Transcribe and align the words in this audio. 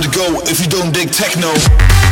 time 0.00 0.10
to 0.10 0.18
go 0.18 0.40
if 0.44 0.60
you 0.60 0.66
don't 0.66 0.92
dig 0.92 1.10
techno. 1.10 2.09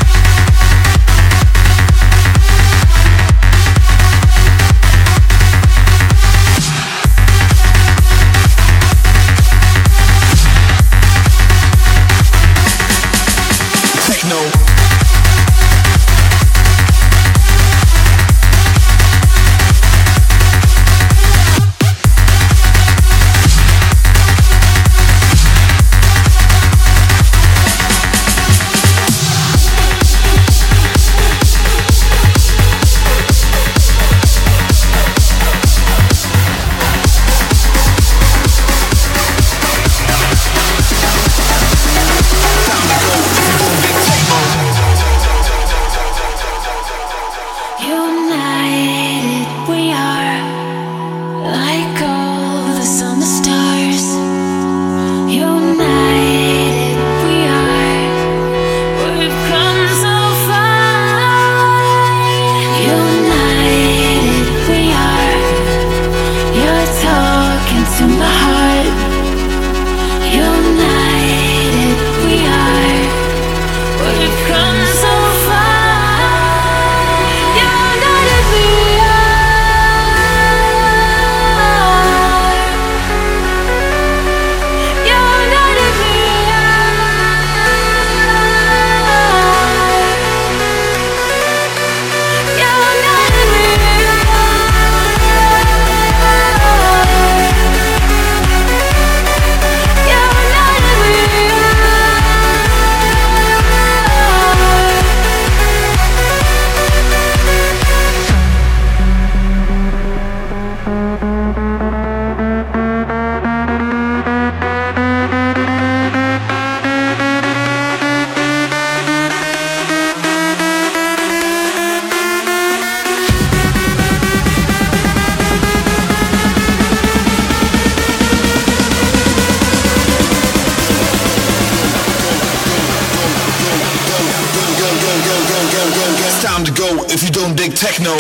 It's 136.41 136.47
time 136.47 136.65
to 136.65 136.71
go 136.71 137.05
if 137.09 137.25
you 137.25 137.31
don't 137.31 137.57
dig 137.57 137.75
techno. 137.75 138.17